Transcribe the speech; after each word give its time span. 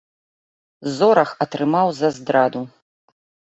Зорах 0.95 1.35
атрымаў 1.47 1.93
за 2.01 2.09
здраду. 2.19 2.65